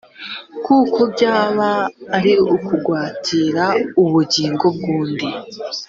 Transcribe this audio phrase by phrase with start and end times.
[0.65, 1.69] kuko byaba
[2.17, 3.63] ari ukugwatira
[4.03, 5.29] ubugingo bw’undi.